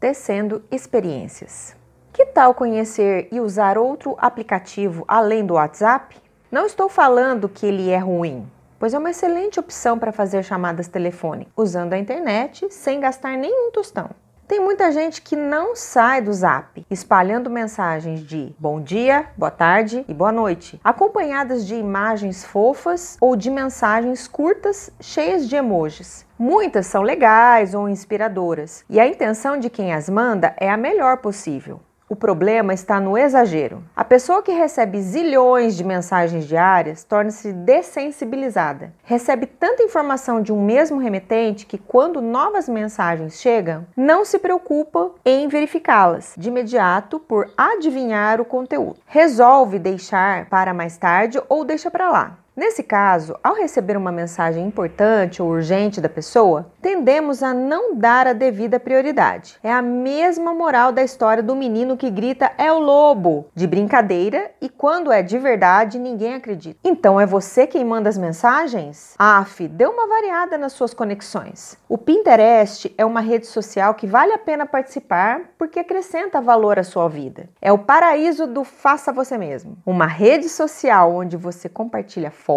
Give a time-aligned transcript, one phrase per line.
[0.00, 1.76] tecendo experiências.
[2.12, 6.16] Que tal conhecer e usar outro aplicativo além do WhatsApp?
[6.50, 10.88] Não estou falando que ele é ruim, pois é uma excelente opção para fazer chamadas
[10.88, 14.10] telefônicas usando a internet sem gastar nenhum tostão.
[14.50, 20.04] Tem muita gente que não sai do zap, espalhando mensagens de bom dia, boa tarde
[20.08, 26.26] e boa noite, acompanhadas de imagens fofas ou de mensagens curtas cheias de emojis.
[26.36, 31.18] Muitas são legais ou inspiradoras, e a intenção de quem as manda é a melhor
[31.18, 31.80] possível.
[32.10, 33.84] O problema está no exagero.
[33.94, 38.92] A pessoa que recebe zilhões de mensagens diárias torna-se dessensibilizada.
[39.04, 45.12] Recebe tanta informação de um mesmo remetente que, quando novas mensagens chegam, não se preocupa
[45.24, 48.98] em verificá-las de imediato por adivinhar o conteúdo.
[49.06, 52.38] Resolve deixar para mais tarde ou deixa para lá.
[52.60, 58.26] Nesse caso, ao receber uma mensagem importante ou urgente da pessoa, tendemos a não dar
[58.26, 59.56] a devida prioridade.
[59.62, 64.50] É a mesma moral da história do menino que grita é o lobo, de brincadeira,
[64.60, 66.78] e quando é de verdade, ninguém acredita.
[66.84, 69.14] Então é você quem manda as mensagens?
[69.18, 71.78] Af, dê uma variada nas suas conexões.
[71.88, 76.84] O Pinterest é uma rede social que vale a pena participar porque acrescenta valor à
[76.84, 77.48] sua vida.
[77.62, 79.78] É o paraíso do faça você mesmo.
[79.86, 82.49] Uma rede social onde você compartilha fotos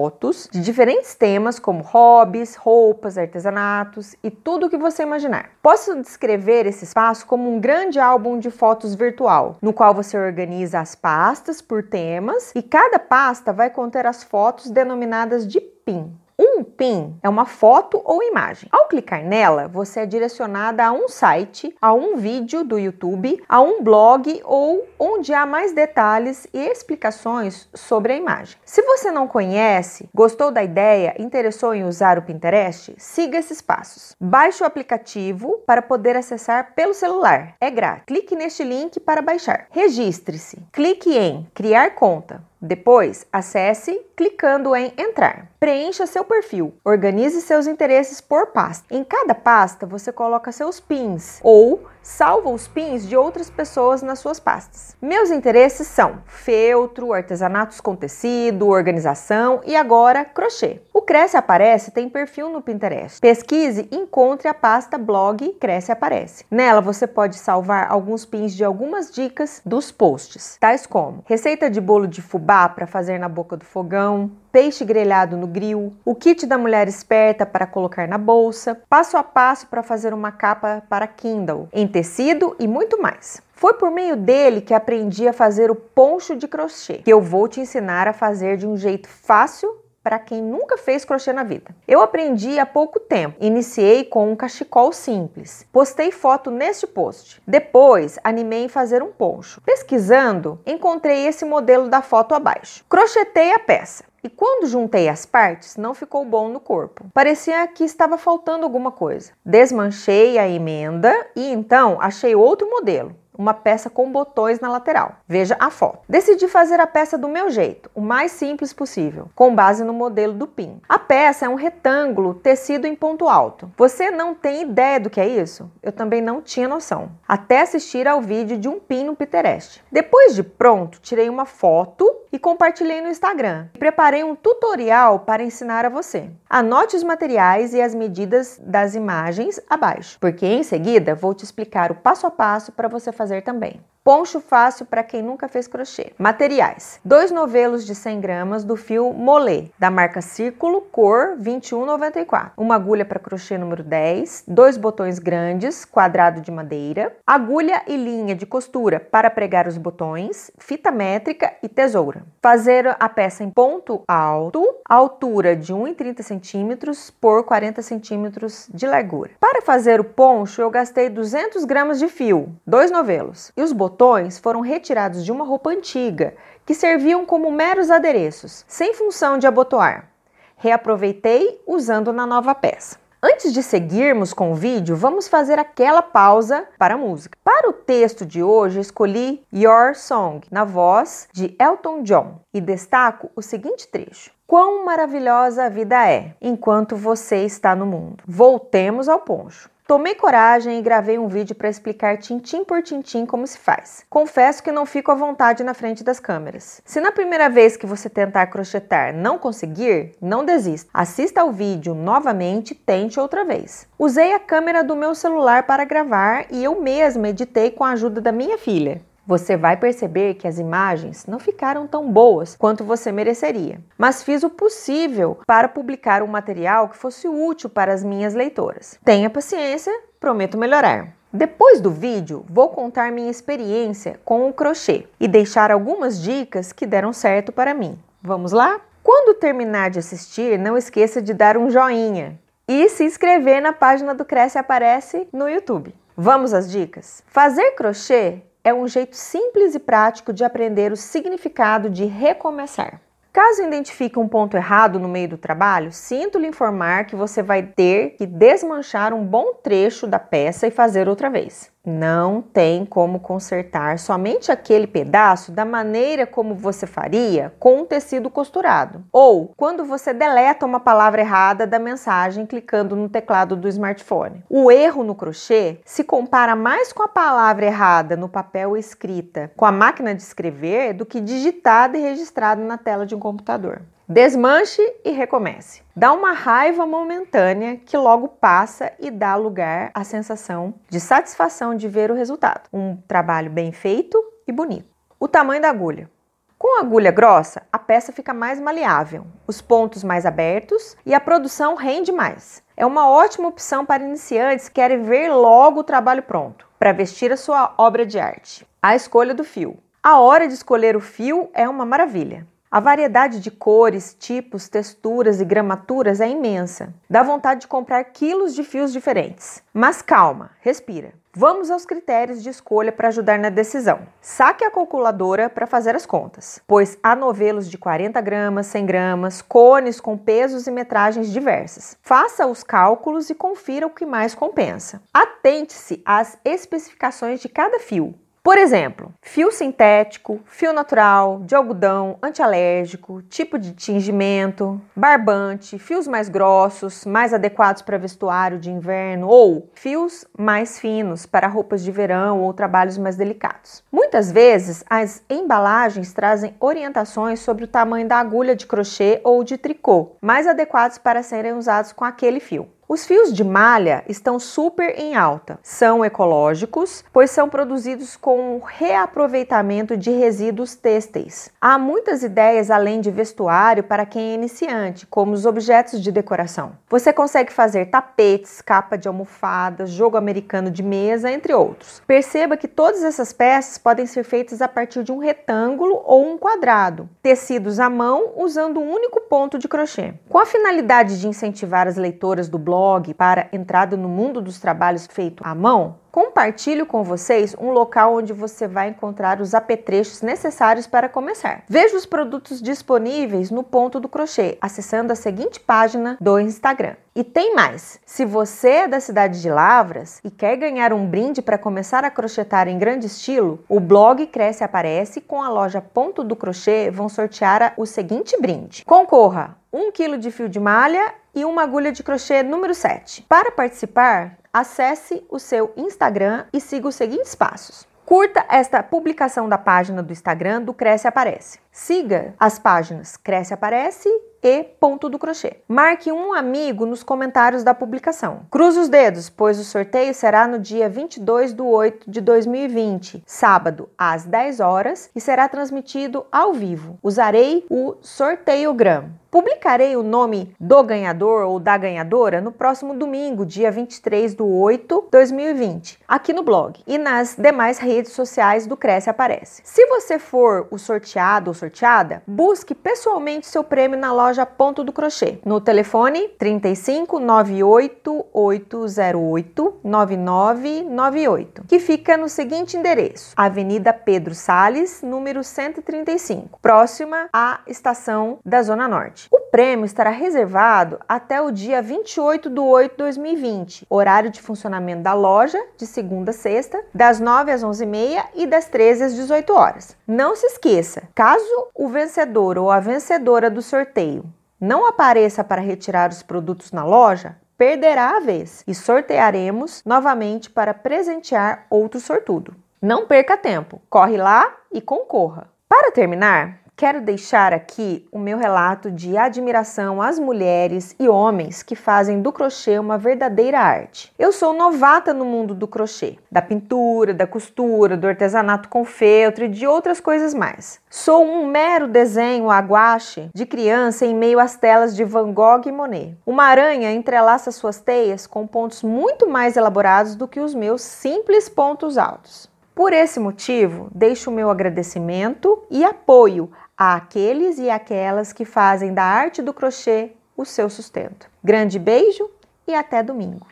[0.51, 5.51] de diferentes temas como hobbies, roupas, artesanatos e tudo o que você imaginar.
[5.61, 10.79] Posso descrever esse espaço como um grande álbum de fotos virtual, no qual você organiza
[10.79, 16.11] as pastas por temas e cada pasta vai conter as fotos denominadas de PIN.
[16.39, 18.69] Um PIN é uma foto ou imagem.
[18.71, 23.61] Ao clicar nela, você é direcionada a um site, a um vídeo do YouTube, a
[23.61, 28.57] um blog ou onde há mais detalhes e explicações sobre a imagem.
[28.65, 34.15] Se você não conhece, gostou da ideia, interessou em usar o Pinterest, siga esses passos.
[34.19, 37.55] Baixe o aplicativo para poder acessar pelo celular.
[37.59, 38.05] É grátis.
[38.05, 39.67] Clique neste link para baixar.
[39.69, 40.59] Registre-se.
[40.71, 42.41] Clique em criar conta.
[42.65, 45.49] Depois, acesse clicando em entrar.
[45.59, 46.52] Preencha seu perfil.
[46.83, 48.85] Organize seus interesses por pasta.
[48.93, 54.19] Em cada pasta, você coloca seus pins ou salva os pins de outras pessoas nas
[54.19, 54.95] suas pastas.
[55.01, 60.81] Meus interesses são feltro, artesanatos com tecido, organização e agora crochê.
[60.93, 63.19] O Cresce Aparece tem perfil no Pinterest.
[63.21, 66.45] Pesquise e encontre a pasta blog Cresce Aparece.
[66.51, 71.79] Nela você pode salvar alguns pins de algumas dicas dos posts, tais como receita de
[71.79, 76.45] bolo de fubá para fazer na boca do fogão, peixe grelhado no grill, o kit
[76.45, 81.07] da mulher esperta para colocar na bolsa, passo a passo para fazer uma capa para
[81.07, 83.41] Kindle, tecido e muito mais.
[83.53, 87.47] Foi por meio dele que aprendi a fazer o poncho de crochê, que eu vou
[87.47, 91.73] te ensinar a fazer de um jeito fácil para quem nunca fez crochê na vida.
[91.87, 93.37] Eu aprendi há pouco tempo.
[93.39, 95.65] Iniciei com um cachecol simples.
[95.71, 97.41] Postei foto neste post.
[97.47, 99.61] Depois, animei em fazer um poncho.
[99.61, 102.83] Pesquisando, encontrei esse modelo da foto abaixo.
[102.89, 104.03] Crochetei a peça.
[104.23, 107.05] E quando juntei as partes, não ficou bom no corpo.
[107.13, 109.33] Parecia que estava faltando alguma coisa.
[109.45, 115.17] Desmanchei a emenda e então achei outro modelo uma peça com botões na lateral.
[115.27, 115.99] Veja a foto.
[116.07, 120.33] Decidi fazer a peça do meu jeito, o mais simples possível, com base no modelo
[120.33, 120.81] do PIN.
[120.87, 123.69] A peça é um retângulo tecido em ponto alto.
[123.77, 125.69] Você não tem ideia do que é isso?
[125.81, 129.83] Eu também não tinha noção, até assistir ao vídeo de um PIN no Pinterest.
[129.91, 133.67] Depois de pronto, tirei uma foto e compartilhei no Instagram.
[133.77, 136.31] Preparei um tutorial para ensinar a você.
[136.49, 141.91] Anote os materiais e as medidas das imagens abaixo, porque em seguida vou te explicar
[141.91, 143.92] o passo a passo para você fazer fazer também.
[144.03, 146.11] Poncho fácil para quem nunca fez crochê.
[146.19, 152.51] Materiais: dois novelos de 100 gramas do fio Molê, da marca Círculo, cor 2194.
[152.57, 158.35] Uma agulha para crochê número 10, dois botões grandes, quadrado de madeira, agulha e linha
[158.35, 162.23] de costura para pregar os botões, fita métrica e tesoura.
[162.41, 169.31] Fazer a peça em ponto alto, altura de 1,30 centímetros por 40 centímetros de largura.
[169.39, 173.92] Para fazer o poncho, eu gastei 200 gramas de fio, dois novelos, e os botões
[173.93, 176.33] botões foram retirados de uma roupa antiga
[176.65, 180.09] que serviam como meros adereços, sem função de abotoar.
[180.57, 182.97] Reaproveitei usando na nova peça.
[183.21, 187.37] Antes de seguirmos com o vídeo, vamos fazer aquela pausa para a música.
[187.43, 193.29] Para o texto de hoje, escolhi Your Song, na voz de Elton John, e destaco
[193.35, 194.31] o seguinte trecho.
[194.47, 198.23] Quão maravilhosa a vida é enquanto você está no mundo.
[198.27, 199.69] Voltemos ao poncho.
[199.93, 204.03] Tomei coragem e gravei um vídeo para explicar tintim por tintim como se faz.
[204.09, 206.81] Confesso que não fico à vontade na frente das câmeras.
[206.83, 210.89] Se na primeira vez que você tentar crochetar não conseguir, não desista.
[210.91, 213.87] Assista ao vídeo novamente e tente outra vez.
[213.99, 218.19] Usei a câmera do meu celular para gravar e eu mesma editei com a ajuda
[218.19, 223.11] da minha filha você vai perceber que as imagens não ficaram tão boas quanto você
[223.11, 228.33] mereceria, mas fiz o possível para publicar um material que fosse útil para as minhas
[228.33, 228.99] leitoras.
[229.03, 231.13] Tenha paciência, prometo melhorar.
[231.31, 236.85] Depois do vídeo, vou contar minha experiência com o crochê e deixar algumas dicas que
[236.85, 237.97] deram certo para mim.
[238.21, 238.79] Vamos lá?
[239.01, 244.13] Quando terminar de assistir, não esqueça de dar um joinha e se inscrever na página
[244.13, 245.93] do Cresce Aparece no YouTube.
[246.15, 247.23] Vamos às dicas?
[247.25, 253.01] Fazer crochê é um jeito simples e prático de aprender o significado de recomeçar.
[253.33, 257.63] Caso identifique um ponto errado no meio do trabalho, sinto lhe informar que você vai
[257.63, 261.72] ter que desmanchar um bom trecho da peça e fazer outra vez.
[261.85, 268.29] Não tem como consertar somente aquele pedaço da maneira como você faria com um tecido
[268.29, 269.03] costurado.
[269.11, 274.45] Ou quando você deleta uma palavra errada da mensagem clicando no teclado do smartphone.
[274.49, 279.65] O erro no crochê se compara mais com a palavra errada no papel escrita com
[279.65, 283.81] a máquina de escrever do que digitada e registrada na tela de um computador.
[284.07, 285.81] Desmanche e recomece.
[285.95, 291.87] Dá uma raiva momentânea que logo passa e dá lugar à sensação de satisfação de
[291.87, 292.67] ver o resultado.
[292.73, 294.93] Um trabalho bem feito e bonito.
[295.17, 296.11] O tamanho da agulha.
[296.57, 301.19] Com a agulha grossa, a peça fica mais maleável, os pontos mais abertos e a
[301.19, 302.61] produção rende mais.
[302.75, 307.31] É uma ótima opção para iniciantes que querem ver logo o trabalho pronto, para vestir
[307.31, 308.67] a sua obra de arte.
[308.81, 309.77] A escolha do fio.
[310.01, 312.45] A hora de escolher o fio é uma maravilha.
[312.73, 316.91] A variedade de cores, tipos, texturas e gramaturas é imensa.
[317.07, 319.61] Dá vontade de comprar quilos de fios diferentes.
[319.71, 321.13] Mas calma, respira.
[321.35, 323.99] Vamos aos critérios de escolha para ajudar na decisão.
[324.19, 329.41] Saque a calculadora para fazer as contas, pois há novelos de 40 gramas, 100 gramas,
[329.43, 331.95] cones com pesos e metragens diversas.
[332.01, 334.99] Faça os cálculos e confira o que mais compensa.
[335.13, 338.15] Atente-se às especificações de cada fio.
[338.43, 346.27] Por exemplo, fio sintético, fio natural, de algodão, antialérgico, tipo de tingimento, barbante, fios mais
[346.27, 352.41] grossos, mais adequados para vestuário de inverno ou fios mais finos para roupas de verão
[352.41, 353.81] ou trabalhos mais delicados.
[353.89, 359.57] Muitas vezes, as embalagens trazem orientações sobre o tamanho da agulha de crochê ou de
[359.57, 362.67] tricô, mais adequados para serem usados com aquele fio.
[362.93, 365.57] Os fios de malha estão super em alta.
[365.63, 371.49] São ecológicos, pois são produzidos com reaproveitamento de resíduos têxteis.
[371.59, 376.73] Há muitas ideias além de vestuário para quem é iniciante, como os objetos de decoração.
[376.87, 381.99] Você consegue fazer tapetes, capa de almofadas, jogo americano de mesa, entre outros.
[382.05, 386.37] Perceba que todas essas peças podem ser feitas a partir de um retângulo ou um
[386.37, 390.13] quadrado, tecidos à mão usando um único ponto de crochê.
[390.29, 394.59] Com a finalidade de incentivar as leitoras do blog blog para entrada no mundo dos
[394.59, 400.21] trabalhos feito à mão, compartilho com vocês um local onde você vai encontrar os apetrechos
[400.21, 401.63] necessários para começar.
[401.69, 406.95] Veja os produtos disponíveis no ponto do crochê, acessando a seguinte página do Instagram.
[407.15, 407.99] E tem mais!
[408.05, 412.11] Se você é da cidade de Lavras e quer ganhar um brinde para começar a
[412.11, 417.07] crochetar em grande estilo, o blog Cresce Aparece com a loja Ponto do Crochê vão
[417.07, 418.83] sortear o seguinte brinde.
[418.83, 423.23] Concorra 1 kg de fio de malha e uma agulha de crochê número 7.
[423.23, 427.87] Para participar, acesse o seu Instagram e siga os seguintes passos.
[428.05, 431.57] Curta esta publicação da página do Instagram do Cresce Aparece.
[431.71, 434.09] Siga as páginas Cresce Aparece
[434.43, 435.61] e Ponto do Crochê.
[435.67, 438.41] Marque um amigo nos comentários da publicação.
[438.51, 443.89] Cruze os dedos, pois o sorteio será no dia 22 de 8 de 2020, sábado,
[443.97, 446.99] às 10 horas, e será transmitido ao vivo.
[447.01, 449.22] Usarei o sorteiogram.
[449.33, 455.01] Publicarei o nome do ganhador ou da ganhadora no próximo domingo, dia 23 de 8
[455.05, 459.63] de 2020, aqui no blog e nas demais redes sociais do Cresce Aparece.
[459.65, 464.93] Se você for o sorteado ou sorteada, busque pessoalmente seu prêmio na loja Ponto do
[464.93, 475.01] Crochê, no telefone 35 98 808 9998, que fica no seguinte endereço: Avenida Pedro Sales,
[475.01, 479.22] número 135, próxima à estação da Zona Norte.
[479.31, 485.03] O prêmio estará reservado até o dia 28 de 8 de 2020, horário de funcionamento
[485.03, 489.53] da loja, de segunda a sexta, das 9 às 11h30 e das 13 às 18
[489.53, 489.97] horas.
[490.07, 494.25] Não se esqueça, caso o vencedor ou a vencedora do sorteio
[494.63, 500.73] não apareça para retirar os produtos na loja, perderá a vez e sortearemos novamente para
[500.73, 502.55] presentear outro sortudo.
[502.81, 505.49] Não perca tempo, corre lá e concorra.
[505.67, 511.75] Para terminar, quero deixar aqui o meu relato de admiração às mulheres e homens que
[511.75, 514.11] fazem do crochê uma verdadeira arte.
[514.17, 519.45] Eu sou novata no mundo do crochê, da pintura, da costura, do artesanato com feltro
[519.45, 520.79] e de outras coisas mais.
[520.89, 525.67] Sou um mero desenho a guache de criança em meio às telas de Van Gogh
[525.67, 526.17] e Monet.
[526.25, 531.47] Uma aranha entrelaça suas teias com pontos muito mais elaborados do que os meus simples
[531.47, 532.51] pontos altos.
[532.75, 539.03] Por esse motivo, deixo o meu agradecimento e apoio àqueles e aquelas que fazem da
[539.03, 541.29] arte do crochê o seu sustento.
[541.43, 542.29] Grande beijo
[542.67, 543.47] e até domingo!